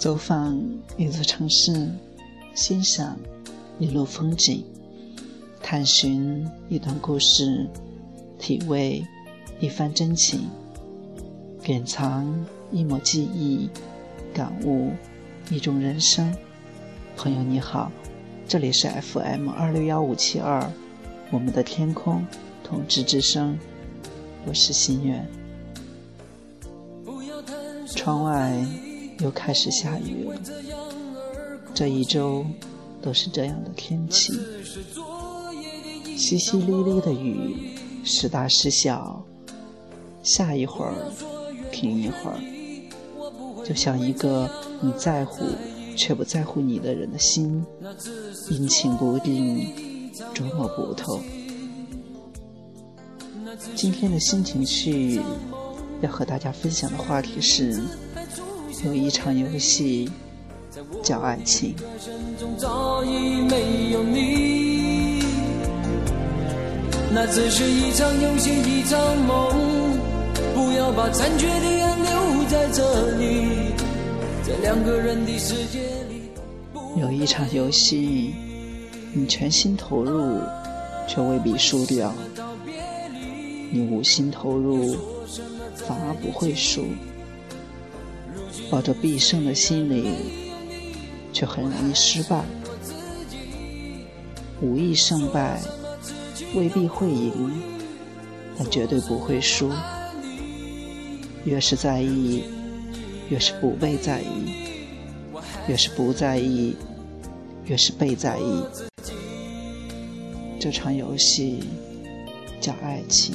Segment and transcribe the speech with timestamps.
[0.00, 0.58] 走访
[0.96, 1.86] 一座城市，
[2.54, 3.18] 欣赏
[3.78, 4.64] 一路风景，
[5.62, 7.68] 探寻一段故事，
[8.38, 9.06] 体味
[9.60, 10.48] 一番真情，
[11.62, 12.34] 典藏
[12.72, 13.68] 一抹记忆，
[14.32, 14.90] 感悟
[15.50, 16.34] 一种人生。
[17.14, 17.92] 朋友你好，
[18.48, 20.66] 这里是 FM 二六幺五七二，
[21.30, 22.24] 我们的天空
[22.64, 23.54] 同志之声，
[24.46, 25.28] 我是心愿。
[27.94, 28.66] 窗外
[29.22, 30.40] 又开始下雨了，
[31.74, 32.44] 这一周
[33.02, 34.32] 都是这样的天气，
[36.16, 39.22] 淅淅沥沥的雨，时大时小，
[40.22, 40.94] 下一会儿，
[41.70, 42.40] 停一会儿，
[43.64, 45.44] 就像一个你在乎
[45.96, 47.64] 却不在乎你的人的心，
[48.50, 51.20] 阴晴不定，琢磨不透。
[53.74, 55.20] 今天的心情去。
[56.02, 57.78] 要和大家分享的话题是：
[58.84, 60.10] 有一场游戏
[61.02, 61.74] 叫爱情。
[67.12, 69.98] 那只是一场游戏，一场梦。
[70.54, 73.74] 不要把残缺的爱留在这里，
[74.42, 76.30] 在两个人的世界里。
[76.96, 78.34] 有一场游戏，
[79.12, 80.40] 你全心投入，
[81.06, 82.12] 却未必输掉；
[83.70, 84.96] 你无心投入。
[85.86, 86.84] 反而不会输，
[88.70, 90.10] 抱着必胜的心理，
[91.32, 92.44] 却很容易失败。
[94.60, 95.60] 无意胜败
[96.54, 97.62] 未必会赢，
[98.58, 99.70] 但绝对不会输。
[101.44, 102.44] 越是在意，
[103.30, 104.26] 越是不被在意；
[105.66, 106.76] 越是不在意，
[107.64, 108.62] 越是被在意。
[110.60, 111.64] 这场游戏
[112.60, 113.34] 叫爱情。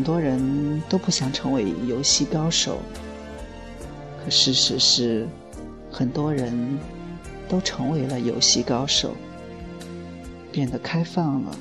[0.00, 2.78] 很多人都不想成为游戏高手，
[4.24, 5.28] 可事实是，
[5.92, 6.78] 很多人
[7.46, 9.14] 都成为了游戏高手，
[10.50, 11.54] 变得开放了，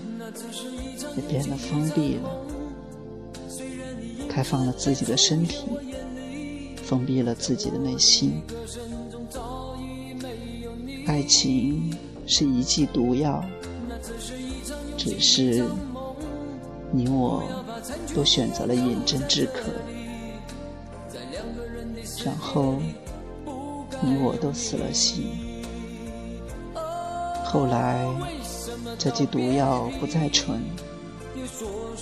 [1.17, 2.31] 也变得封闭了。
[4.29, 5.65] 开放了自己的身体，
[6.81, 8.41] 封闭了自己的内心。
[11.05, 11.93] 爱情
[12.25, 13.43] 是一剂毒药，
[14.95, 15.65] 只是
[16.91, 17.43] 你我。
[18.13, 19.71] 都选择了饮鸩止渴，
[22.25, 22.77] 然后
[24.01, 25.63] 你我都死了心。
[27.45, 28.05] 后来
[28.97, 30.61] 这剂毒药不再纯，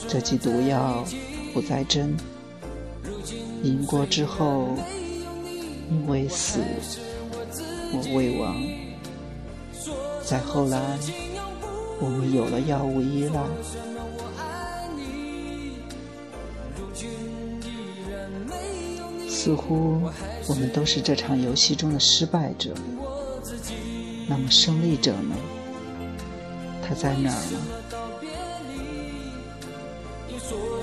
[0.07, 1.05] 这剂毒药
[1.53, 2.17] 不再真。
[3.63, 4.69] 饮过之后，
[5.89, 6.59] 你未死，
[7.93, 8.55] 我未亡。
[10.23, 10.97] 再后来，
[11.99, 13.43] 我们有了药物依赖。
[19.47, 20.01] 似乎
[20.45, 22.73] 我们都是这场游戏中的失败者，
[24.27, 25.37] 那么胜利者呢？
[26.85, 27.57] 他在哪儿呢？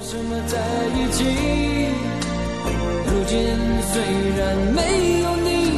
[0.01, 0.57] 什么在
[0.97, 1.25] 一起
[3.05, 3.37] 如今
[3.93, 4.01] 虽
[4.39, 5.77] 然没有你，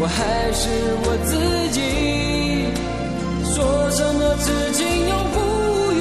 [0.00, 0.70] 我还是
[1.04, 1.36] 我自
[1.68, 1.78] 己。
[3.44, 5.36] 说什么痴情永不
[5.92, 6.00] 渝，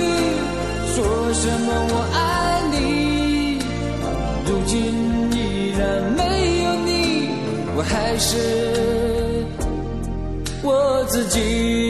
[0.95, 0.97] 说
[1.33, 2.17] 什么我爱
[2.71, 3.59] 你。
[4.49, 5.10] 如今。
[7.83, 8.37] 还是
[10.63, 11.80] 我自己。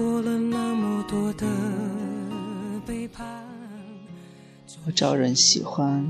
[0.00, 1.46] 过了那么多的
[2.86, 3.44] 背叛
[4.86, 6.02] 我招人喜欢，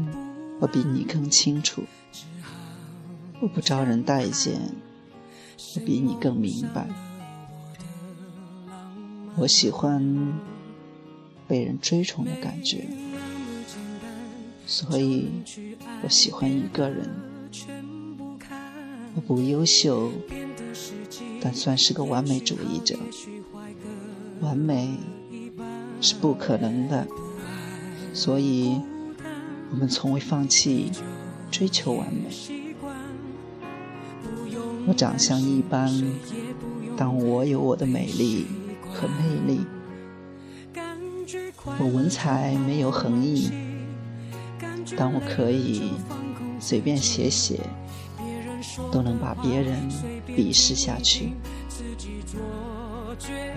[0.60, 1.82] 我比你更清楚；
[3.40, 4.60] 我不招人待见，
[5.74, 6.88] 我比你更明白。
[9.36, 10.00] 我喜欢
[11.48, 12.86] 被人追宠的感觉，
[14.68, 15.28] 所以
[16.04, 17.10] 我喜欢一个人。
[19.16, 20.12] 我不优秀，
[21.40, 22.96] 但算是个完美主义者。
[24.40, 24.96] 完美
[26.00, 27.06] 是不可能的，
[28.12, 28.80] 所以
[29.70, 30.90] 我们从未放弃
[31.50, 32.28] 追求完美。
[34.86, 35.92] 我长相一般，
[36.96, 38.46] 但我有我的美丽
[38.92, 39.60] 和魅力。
[41.78, 43.50] 我文采没有横溢，
[44.96, 45.92] 但我可以
[46.58, 47.60] 随便写写。
[48.92, 49.78] 都能把别人
[50.26, 51.32] 鄙视下去。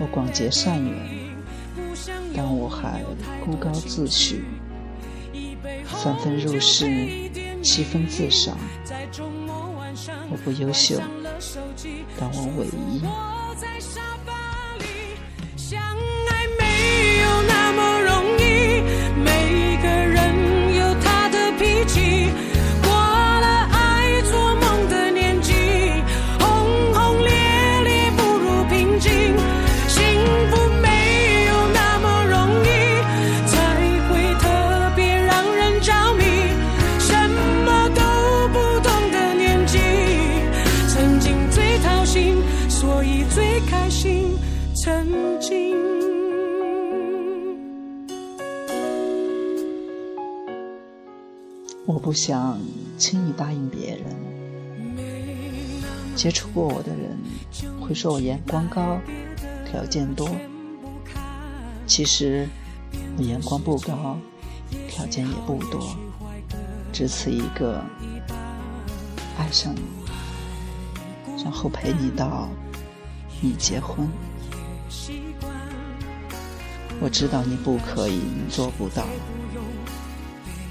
[0.00, 0.92] 我广结善缘，
[2.34, 3.00] 但我还
[3.44, 4.44] 孤高自许，
[5.86, 6.86] 三分入世，
[7.62, 8.58] 七分自赏。
[10.30, 11.00] 我不优秀，
[12.18, 13.02] 但我唯一。
[52.04, 52.60] 不想
[52.98, 54.04] 轻易答应别人。
[56.14, 57.16] 接触过我的人
[57.80, 58.98] 会说我眼光高，
[59.64, 60.28] 条件多。
[61.86, 62.46] 其实
[63.16, 64.18] 我眼光不高，
[64.86, 65.96] 条件也不多，
[66.92, 67.82] 只此一个，
[69.38, 69.80] 爱上你，
[71.42, 72.50] 然后陪你到
[73.40, 74.06] 你结婚。
[77.00, 79.06] 我知道你不可以，你做不到，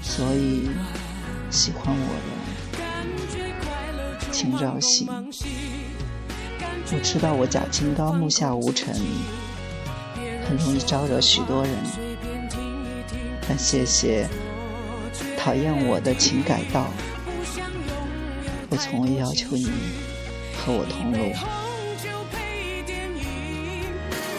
[0.00, 0.68] 所以。
[1.54, 2.82] 喜欢我的，
[4.32, 5.06] 请绕行。
[6.92, 8.92] 我知道我假清高，目下无尘，
[10.48, 11.72] 很容易招惹许多人。
[13.48, 14.28] 但谢谢
[15.38, 16.88] 讨厌我的，请改道。
[18.68, 19.70] 我从未要求你
[20.58, 21.18] 和我同路。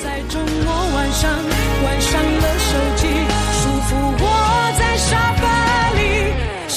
[0.03, 1.31] 在周末晚上
[1.81, 3.07] 关上了手机，
[3.53, 4.23] 束缚我
[4.77, 5.64] 在沙发。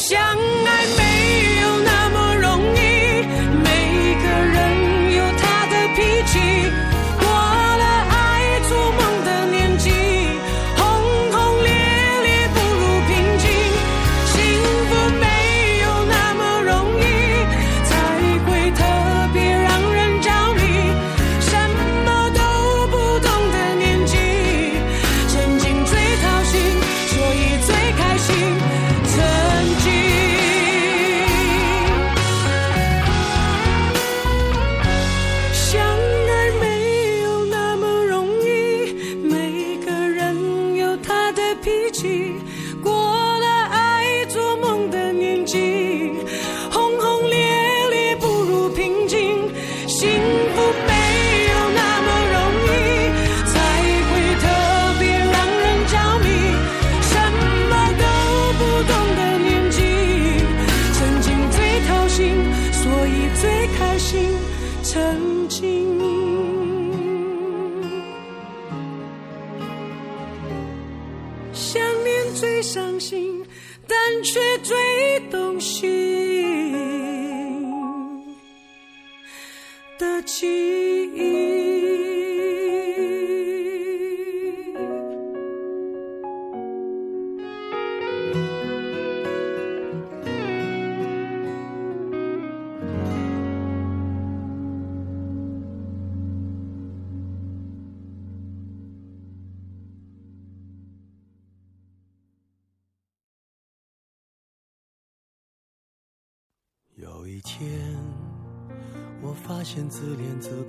[0.08, 0.18] 相
[0.64, 1.07] 爱
[79.98, 81.67] 的记忆。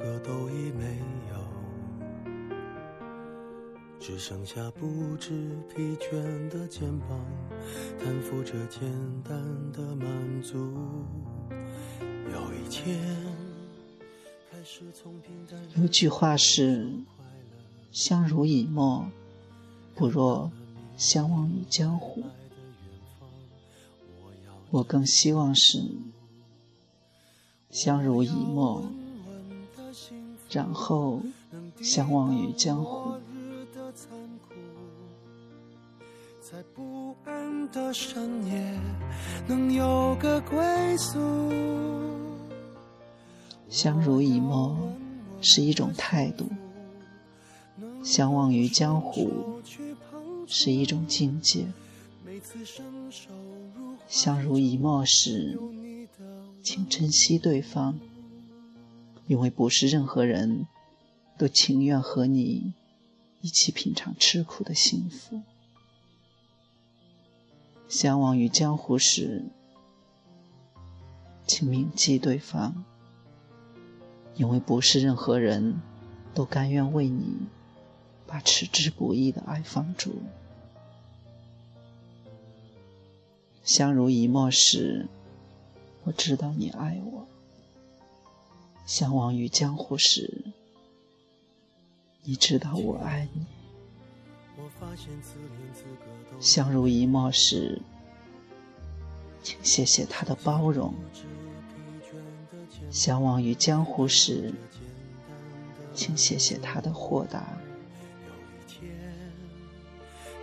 [0.10, 0.98] 连资格都已没
[1.30, 1.38] 有，
[4.00, 7.20] 只剩下不知疲倦的肩膀，
[8.00, 8.82] 担负着简
[9.24, 9.39] 单
[9.72, 10.58] 的满足。
[12.32, 13.00] 有一天，
[14.51, 15.60] 开始从平淡。
[15.80, 16.92] 有句话是：
[17.92, 19.06] 相濡以沫，
[19.96, 20.51] 不若
[20.98, 22.24] 相忘于江湖。
[24.72, 25.84] 我更希望是。
[27.72, 28.84] 相濡以沫，
[30.50, 31.22] 然后
[31.82, 33.13] 相忘于江湖。
[36.41, 38.79] 在不安的深夜，
[39.48, 41.20] 能有个归宿。
[43.70, 44.75] 相濡以沫
[45.41, 46.48] 是一种态度，
[48.03, 49.62] 相忘于江湖
[50.48, 51.68] 是一种境界。
[54.08, 55.60] 相濡以沫时，
[56.63, 58.00] 请珍惜对方，
[59.29, 60.65] 因为不是任何人
[61.38, 62.74] 都情愿和你
[63.41, 65.43] 一起品尝吃苦的幸福。
[67.88, 69.45] 相忘于江湖时，
[71.45, 72.83] 请铭记对方，
[74.36, 75.79] 因为不是任何人
[76.33, 77.36] 都甘愿为你
[78.25, 80.24] 把持之不易的爱放逐。
[83.63, 85.07] 相濡以沫时，
[86.03, 87.27] 我知道你爱我；
[88.89, 90.43] 相忘于江湖时，
[92.24, 93.46] 你知道我爱你。
[96.39, 97.79] 相濡以沫时，
[99.43, 100.91] 请谢谢他的包容；
[102.89, 104.51] 相忘于江湖时，
[105.93, 107.46] 请谢谢他的豁达。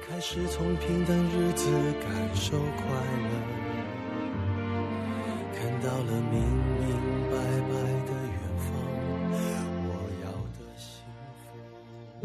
[0.08, 1.68] 开始从平淡日子
[2.00, 2.86] 感受快
[3.24, 3.28] 乐，
[5.52, 6.40] 看到了明
[6.78, 6.88] 明
[7.28, 7.36] 白
[7.72, 7.74] 白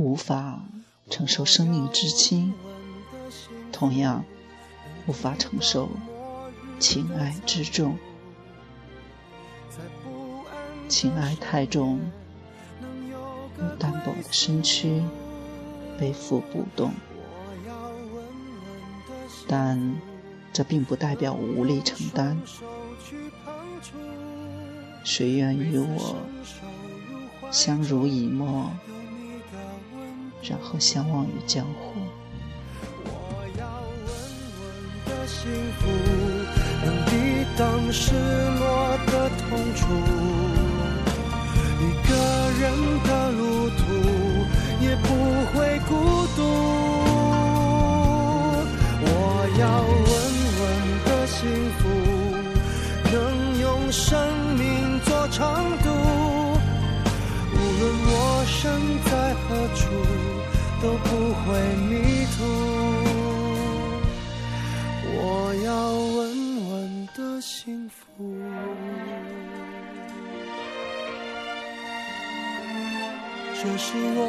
[0.01, 0.59] 无法
[1.11, 2.51] 承受生命之轻，
[3.71, 4.25] 同样
[5.05, 5.89] 无法承受
[6.79, 7.95] 情爱之重。
[10.89, 11.99] 情爱太重，
[13.11, 15.03] 有单薄的身躯
[15.99, 16.91] 背负不动。
[19.47, 19.95] 但
[20.51, 22.41] 这并不代表无力承担。
[25.03, 26.15] 谁愿与我
[27.51, 28.71] 相濡以沫，
[30.43, 32.01] 然后相忘于江湖？
[33.05, 33.09] 我
[33.59, 33.65] 要
[34.05, 34.09] 稳
[34.57, 34.63] 稳
[35.05, 35.39] 的幸
[35.79, 35.81] 福，
[36.83, 37.11] 能抵
[37.55, 37.59] 挡
[37.91, 39.41] 失落的痛
[39.75, 39.81] 楚。
[41.79, 42.11] 一个
[42.59, 42.63] 人
[43.03, 43.81] 的路途，
[44.81, 45.05] 也不
[45.53, 45.91] 会孤
[46.35, 46.39] 独。
[49.03, 49.09] 我
[49.59, 50.09] 要稳
[50.59, 50.61] 稳
[51.05, 51.39] 的幸
[51.77, 51.81] 福，
[53.11, 53.13] 能
[53.59, 54.05] 用生
[54.57, 54.59] 命
[55.05, 55.39] 做长
[55.83, 55.85] 度。
[57.53, 58.13] 无论我
[58.47, 58.59] 身
[59.05, 59.39] 在何
[59.75, 59.81] 处，
[60.81, 61.45] 都不会
[61.89, 62.43] 迷途。
[65.13, 66.19] 我要稳
[66.71, 68.33] 稳的幸福，
[73.53, 74.19] 这是我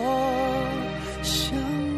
[1.22, 1.91] 想。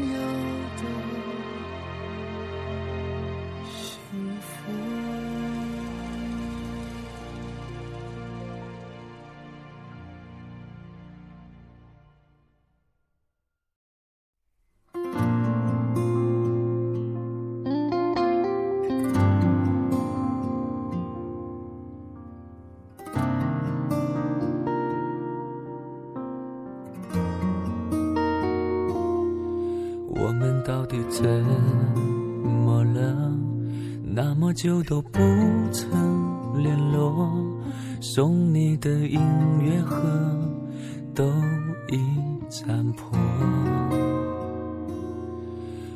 [31.17, 31.23] 怎
[32.45, 33.31] 么了？
[34.03, 35.21] 那么久都不
[35.71, 37.31] 曾联络，
[38.01, 39.21] 送你的音
[39.63, 40.03] 乐盒
[41.15, 41.25] 都
[41.93, 42.01] 已
[42.51, 43.17] 残破。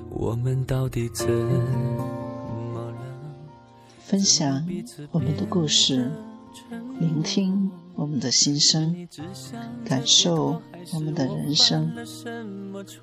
[0.09, 2.97] 我们到底怎么了？
[3.99, 4.65] 分享
[5.11, 6.13] 我们的故事，
[7.01, 8.95] 聆听我们的心声，
[9.85, 10.63] 感受
[10.95, 11.91] 我们的人生。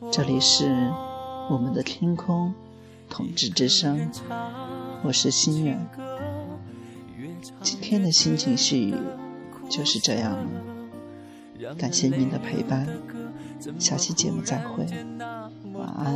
[0.09, 0.71] 这里是。
[1.47, 2.53] 我们的天空，
[3.09, 4.09] 统治之声，
[5.03, 5.87] 我是心远。
[7.61, 8.95] 今天的心情细雨
[9.69, 12.87] 就是这样了，感谢您的陪伴，
[13.77, 14.87] 下期节目再会，
[15.73, 16.15] 晚安。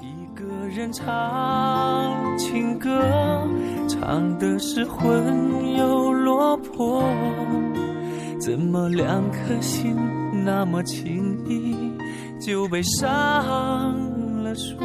[0.00, 3.48] 一个人唱情歌，
[3.88, 7.02] 唱的是魂又落魄，
[8.38, 9.96] 怎么两颗心
[10.44, 11.74] 那么轻易？
[12.40, 13.04] 就被伤
[14.42, 14.76] 了说。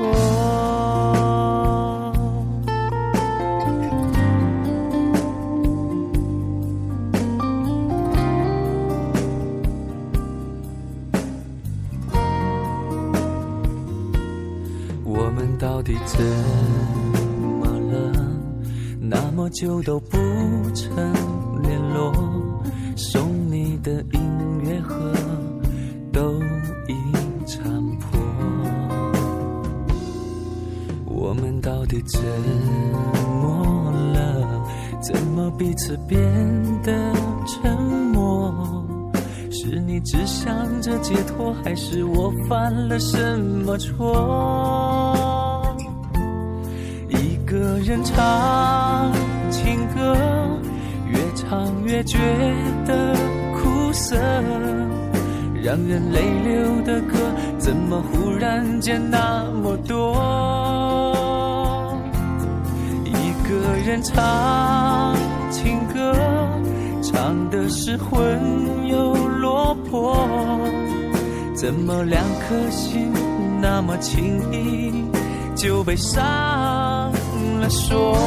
[15.06, 16.20] 我们到底怎
[17.60, 18.12] 么了？
[19.00, 20.18] 那么久都不
[20.74, 22.12] 曾联络，
[22.96, 24.04] 送你的
[35.58, 36.20] 彼此变
[36.82, 36.92] 得
[37.46, 38.54] 沉默？
[39.52, 45.76] 是你只想着解脱，还是我犯了什么错？
[47.10, 49.12] 一个人唱
[49.52, 50.18] 情歌，
[51.08, 52.18] 越唱越觉
[52.86, 53.16] 得
[53.56, 54.16] 苦涩，
[55.62, 57.18] 让人泪流的歌，
[57.58, 60.14] 怎么忽然间那么多？
[63.06, 63.54] 一个
[63.86, 65.16] 人唱
[65.54, 66.14] 情歌，
[67.04, 70.18] 唱的失魂又落魄，
[71.56, 73.14] 怎么两颗心
[73.62, 74.92] 那么轻易
[75.56, 76.24] 就被伤
[77.62, 78.18] 了说？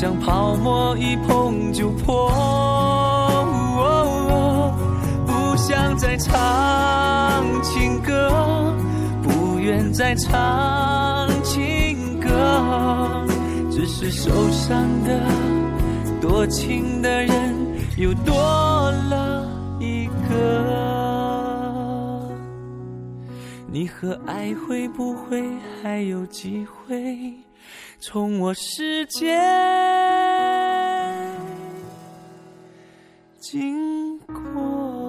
[0.00, 2.30] 像泡沫，一碰就破。
[5.26, 6.32] 不想再唱
[7.64, 8.72] 情歌，
[9.24, 13.26] 不愿再唱情歌，
[13.72, 15.20] 只是受伤的、
[16.20, 17.56] 多情的人
[17.96, 18.36] 又多
[19.10, 19.48] 了。
[19.80, 22.22] 一个，
[23.66, 25.42] 你和爱会不会
[25.82, 27.34] 还有机会
[28.00, 29.36] 从我世界
[33.40, 35.07] 经过。